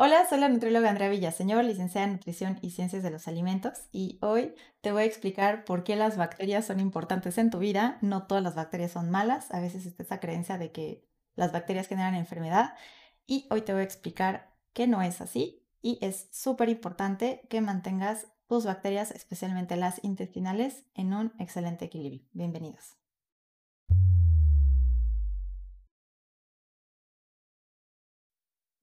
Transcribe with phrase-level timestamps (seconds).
[0.00, 4.20] Hola, soy la nutrióloga Andrea Villaseñor, licenciada en Nutrición y Ciencias de los Alimentos, y
[4.22, 7.98] hoy te voy a explicar por qué las bacterias son importantes en tu vida.
[8.00, 11.88] No todas las bacterias son malas, a veces está esa creencia de que las bacterias
[11.88, 12.74] generan enfermedad,
[13.26, 17.60] y hoy te voy a explicar que no es así, y es súper importante que
[17.60, 22.22] mantengas tus bacterias, especialmente las intestinales, en un excelente equilibrio.
[22.34, 22.94] Bienvenidos.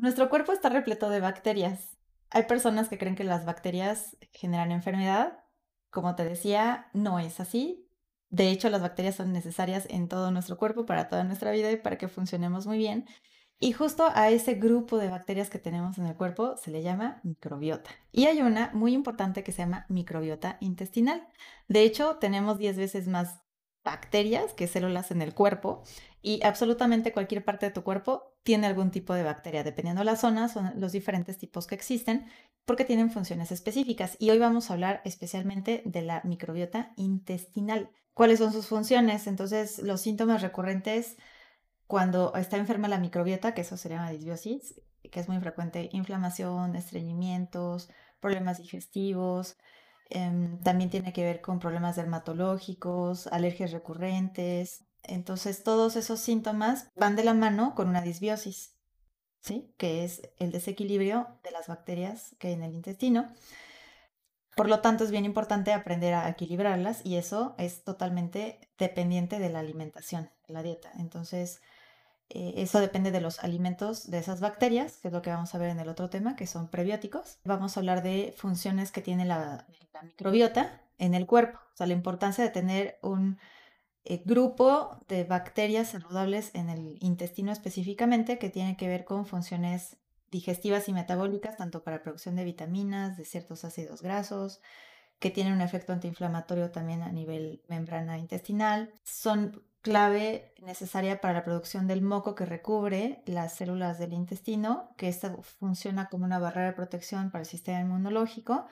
[0.00, 1.98] Nuestro cuerpo está repleto de bacterias.
[2.30, 5.44] Hay personas que creen que las bacterias generan enfermedad.
[5.90, 7.86] Como te decía, no es así.
[8.30, 11.76] De hecho, las bacterias son necesarias en todo nuestro cuerpo, para toda nuestra vida y
[11.76, 13.04] para que funcionemos muy bien.
[13.58, 17.20] Y justo a ese grupo de bacterias que tenemos en el cuerpo se le llama
[17.22, 17.90] microbiota.
[18.10, 21.28] Y hay una muy importante que se llama microbiota intestinal.
[21.68, 23.42] De hecho, tenemos 10 veces más
[23.84, 25.82] bacterias que células en el cuerpo
[26.22, 29.64] y absolutamente cualquier parte de tu cuerpo tiene algún tipo de bacteria.
[29.64, 32.26] Dependiendo de la zona, son los diferentes tipos que existen
[32.64, 34.16] porque tienen funciones específicas.
[34.18, 37.90] Y hoy vamos a hablar especialmente de la microbiota intestinal.
[38.14, 39.26] ¿Cuáles son sus funciones?
[39.26, 41.16] Entonces, los síntomas recurrentes
[41.86, 44.80] cuando está enferma la microbiota, que eso se llama disbiosis,
[45.10, 49.56] que es muy frecuente, inflamación, estreñimientos, problemas digestivos,
[50.10, 54.84] Em, también tiene que ver con problemas dermatológicos, alergias recurrentes.
[55.02, 58.76] Entonces, todos esos síntomas van de la mano con una disbiosis,
[59.42, 59.74] ¿sí?
[59.76, 63.28] Que es el desequilibrio de las bacterias que hay en el intestino.
[64.56, 69.48] Por lo tanto, es bien importante aprender a equilibrarlas y eso es totalmente dependiente de
[69.48, 70.90] la alimentación, de la dieta.
[70.98, 71.62] Entonces,
[72.32, 75.58] eh, eso depende de los alimentos de esas bacterias, que es lo que vamos a
[75.58, 77.38] ver en el otro tema, que son prebióticos.
[77.44, 79.66] Vamos a hablar de funciones que tiene la,
[80.02, 83.38] microbiota en el cuerpo, o sea, la importancia de tener un
[84.04, 89.96] eh, grupo de bacterias saludables en el intestino específicamente, que tiene que ver con funciones
[90.30, 94.60] digestivas y metabólicas, tanto para producción de vitaminas, de ciertos ácidos grasos,
[95.18, 98.92] que tienen un efecto antiinflamatorio también a nivel membrana intestinal.
[99.04, 105.08] Son clave necesaria para la producción del moco que recubre las células del intestino, que
[105.08, 108.66] esta funciona como una barrera de protección para el sistema inmunológico.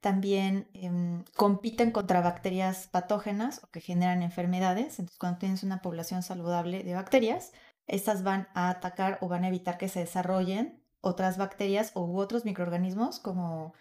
[0.00, 4.98] También em, compiten contra bacterias patógenas o que generan enfermedades.
[4.98, 7.52] Entonces, cuando tienes una población saludable de bacterias,
[7.86, 12.44] estas van a atacar o van a evitar que se desarrollen otras bacterias u otros
[12.44, 13.72] microorganismos como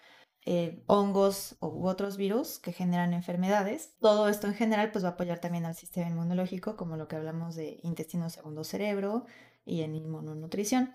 [0.46, 3.96] eh, hongos u otros virus que generan enfermedades.
[4.00, 7.18] Todo esto en general pues va a apoyar también al sistema inmunológico, como lo que
[7.18, 9.26] hablamos de intestino segundo cerebro
[9.66, 10.94] y en inmunonutrición.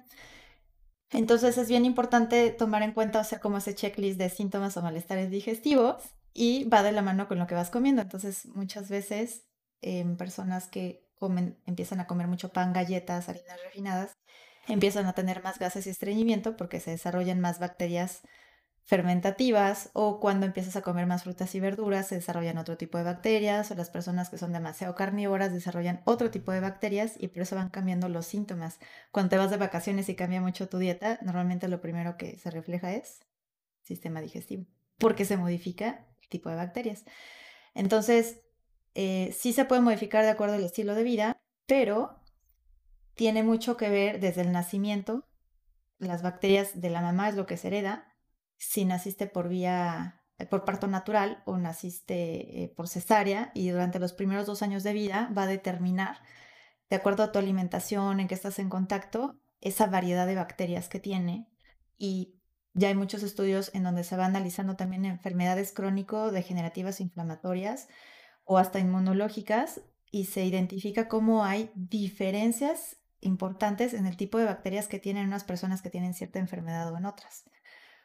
[1.13, 5.31] Entonces es bien importante tomar en cuenta hacer como ese checklist de síntomas o malestares
[5.31, 6.03] digestivos
[6.33, 8.01] y va de la mano con lo que vas comiendo.
[8.03, 9.45] Entonces muchas veces
[9.83, 14.17] en personas que comen, empiezan a comer mucho pan, galletas, harinas refinadas,
[14.69, 18.23] empiezan a tener más gases y estreñimiento porque se desarrollan más bacterias
[18.85, 23.05] fermentativas o cuando empiezas a comer más frutas y verduras se desarrollan otro tipo de
[23.05, 27.43] bacterias o las personas que son demasiado carnívoras desarrollan otro tipo de bacterias y por
[27.43, 28.81] eso van cambiando los síntomas.
[29.13, 32.51] Cuando te vas de vacaciones y cambia mucho tu dieta, normalmente lo primero que se
[32.51, 33.21] refleja es
[33.83, 34.67] sistema digestivo,
[34.99, 37.05] porque se modifica el tipo de bacterias.
[37.75, 38.41] Entonces,
[38.95, 42.21] eh, sí se puede modificar de acuerdo al estilo de vida, pero
[43.15, 45.25] tiene mucho que ver desde el nacimiento.
[45.99, 48.12] Las bacterias de la mamá es lo que se hereda,
[48.63, 53.99] si naciste por vía, eh, por parto natural o naciste eh, por cesárea y durante
[53.99, 56.19] los primeros dos años de vida va a determinar,
[56.89, 61.01] de acuerdo a tu alimentación, en qué estás en contacto, esa variedad de bacterias que
[61.01, 61.49] tiene.
[61.99, 62.39] Y
[62.73, 67.89] ya hay muchos estudios en donde se va analizando también enfermedades crónico-degenerativas inflamatorias
[68.45, 69.81] o hasta inmunológicas
[70.13, 75.43] y se identifica cómo hay diferencias importantes en el tipo de bacterias que tienen unas
[75.43, 77.45] personas que tienen cierta enfermedad o en otras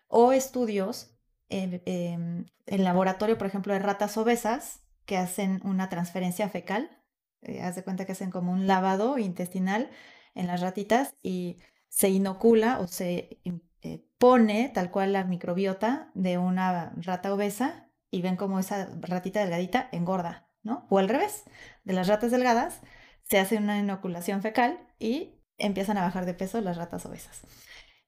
[0.08, 1.14] o estudios
[1.50, 7.02] en laboratorio, por ejemplo, de ratas obesas que hacen una transferencia fecal.
[7.42, 9.90] Eh, haz de cuenta que hacen como un lavado intestinal
[10.36, 11.58] en las ratitas y
[11.88, 13.40] se inocula o se
[13.82, 19.40] eh, pone tal cual la microbiota de una rata obesa y ven como esa ratita
[19.40, 20.86] delgadita engorda, ¿no?
[20.90, 21.46] O al revés,
[21.84, 22.82] de las ratas delgadas
[23.24, 27.42] se hace una inoculación fecal y empiezan a bajar de peso las ratas obesas.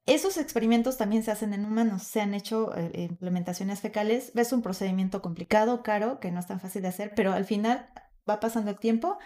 [0.05, 4.61] Esos experimentos también se hacen en humanos, se han hecho eh, implementaciones fecales, es un
[4.61, 7.89] procedimiento complicado, caro, que no es tan fácil de hacer, pero al final
[8.27, 9.17] va pasando el tiempo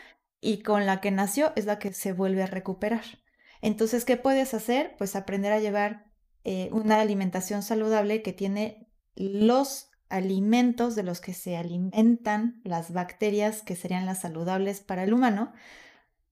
[0.41, 3.03] y con la que nació es la que se vuelve a recuperar.
[3.61, 4.95] Entonces, ¿qué puedes hacer?
[4.97, 6.11] Pues aprender a llevar
[6.43, 13.61] eh, una alimentación saludable que tiene los alimentos de los que se alimentan las bacterias
[13.61, 15.53] que serían las saludables para el humano,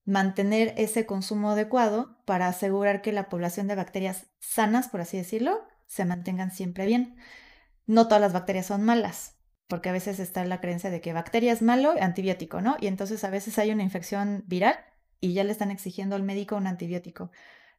[0.06, 5.62] mantener ese consumo adecuado para asegurar que la población de bacterias sanas, por así decirlo,
[5.88, 7.16] se mantengan siempre bien.
[7.86, 9.36] No todas las bacterias son malas,
[9.68, 12.78] porque a veces está la creencia de que bacteria es malo, antibiótico, ¿no?
[12.80, 14.76] Y entonces a veces hay una infección viral
[15.20, 17.32] y ya le están exigiendo al médico un antibiótico.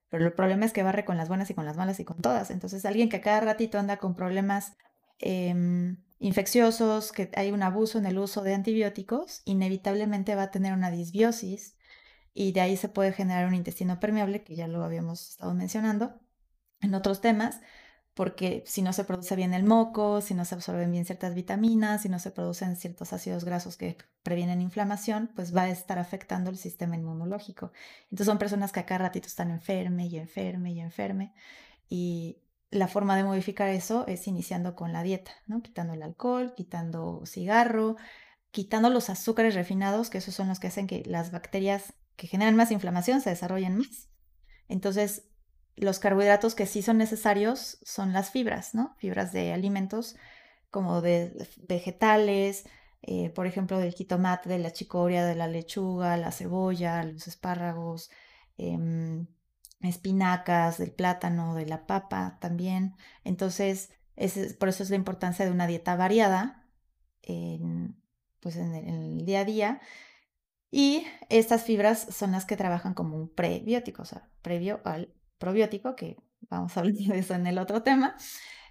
[0.08, 2.20] Pero el problema es que barre con las buenas y con las malas y con
[2.20, 2.50] todas.
[2.50, 4.74] Entonces alguien que cada ratito anda con problemas
[5.18, 10.74] em, infecciosos, que hay un abuso en el uso de antibióticos, inevitablemente va a tener
[10.74, 11.76] una disbiosis
[12.34, 16.20] y de ahí se puede generar un intestino permeable, que ya lo habíamos estado mencionando
[16.80, 17.60] en otros temas,
[18.14, 22.02] porque si no se produce bien el moco, si no se absorben bien ciertas vitaminas,
[22.02, 26.50] si no se producen ciertos ácidos grasos que previenen inflamación, pues va a estar afectando
[26.50, 27.72] el sistema inmunológico.
[28.04, 31.32] Entonces son personas que a cada ratito están enferme y enferme y enferme.
[31.88, 35.62] Y la forma de modificar eso es iniciando con la dieta, ¿no?
[35.62, 37.96] Quitando el alcohol, quitando cigarro,
[38.50, 42.54] quitando los azúcares refinados, que esos son los que hacen que las bacterias que generan
[42.54, 44.08] más inflamación se desarrollen más.
[44.68, 45.24] Entonces,
[45.74, 48.94] los carbohidratos que sí son necesarios son las fibras, ¿no?
[48.98, 50.14] Fibras de alimentos
[50.70, 51.36] como de
[51.66, 52.64] vegetales,
[53.02, 58.08] eh, por ejemplo, del jitomate, de la chicoria, de la lechuga, la cebolla, los espárragos,
[58.56, 59.26] em,
[59.80, 62.94] espinacas, del plátano, de la papa también.
[63.24, 63.90] Entonces,
[64.60, 66.68] por eso es la importancia de una dieta variada
[67.22, 68.00] en,
[68.38, 69.80] pues en el día a día.
[70.74, 75.94] Y estas fibras son las que trabajan como un prebiótico, o sea, previo al probiótico,
[75.94, 76.16] que
[76.48, 78.16] vamos a hablar de eso en el otro tema.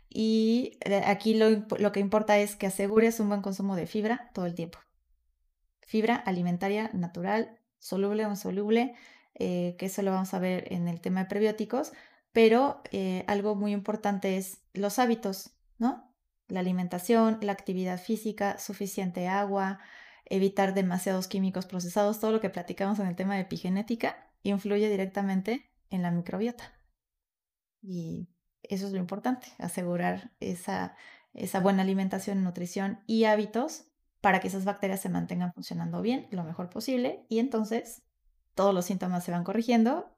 [0.09, 4.31] Y eh, aquí lo, lo, que importa es que asegures un buen consumo de fibra
[4.33, 4.80] todo el tiempo.
[5.81, 8.95] Fibra alimentaria natural, soluble o insoluble,
[9.36, 11.94] eh, que eso lo vamos a ver en el tema de prebióticos,
[12.31, 16.12] pero eh, algo muy importante es los hábitos, ¿no?
[16.48, 19.80] La alimentación, la actividad física, suficiente agua,
[20.26, 25.70] evitar demasiados químicos procesados, todo lo que platicamos en el tema de epigenética influye directamente
[25.90, 26.74] en la microbiota.
[27.82, 28.30] Y
[28.64, 30.96] eso es lo importante, asegurar esa,
[31.34, 33.88] esa buena alimentación, nutrición y hábitos
[34.22, 38.04] para que esas bacterias se mantengan funcionando bien, lo mejor posible, y entonces
[38.54, 40.16] todos los síntomas se van corrigiendo,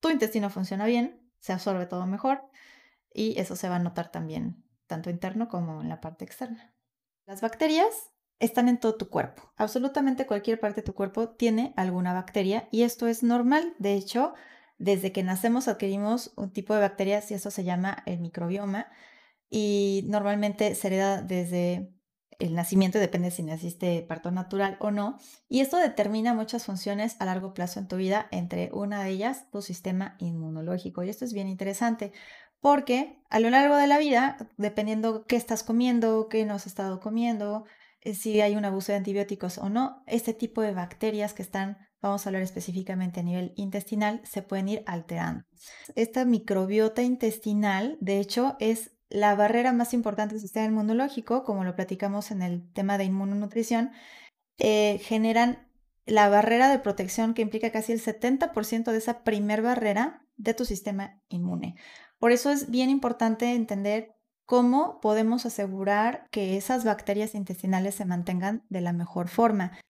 [0.00, 2.42] tu intestino funciona bien, se absorbe todo mejor,
[3.12, 6.74] y eso se va a notar también, tanto interno como en la parte externa.
[7.26, 9.52] Las bacterias están en todo tu cuerpo.
[9.56, 13.74] Absolutamente cualquier parte de tu cuerpo tiene alguna bacteria y esto es normal.
[13.78, 14.34] De hecho,
[14.78, 18.88] desde que nacemos adquirimos un tipo de bacterias y eso se llama el microbioma
[19.48, 21.94] y normalmente se hereda desde
[22.40, 27.26] el nacimiento, depende si naciste parto natural o no, y esto determina muchas funciones a
[27.26, 31.04] largo plazo en tu vida, entre una de ellas tu sistema inmunológico.
[31.04, 32.12] Y esto es bien interesante
[32.60, 36.98] porque a lo largo de la vida, dependiendo qué estás comiendo, qué no has estado
[36.98, 37.66] comiendo,
[38.12, 42.26] si hay un abuso de antibióticos o no, este tipo de bacterias que están vamos
[42.26, 45.44] a hablar específicamente a nivel intestinal, se pueden ir alterando.
[45.94, 51.74] Esta microbiota intestinal, de hecho, es la barrera más importante del sistema inmunológico, como lo
[51.74, 53.92] platicamos en el tema de inmunonutrición,
[54.58, 55.66] eh, generan
[56.04, 60.66] la barrera de protección que implica casi el 70% de esa primer barrera de tu
[60.66, 61.76] sistema inmune.
[62.18, 64.14] Por eso es bien importante entender
[64.46, 69.72] cómo podemos asegurar que esas bacterias intestinales se mantengan de la mejor forma.